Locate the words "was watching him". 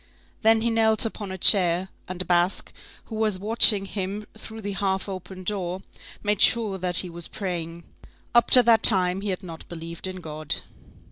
3.17-4.25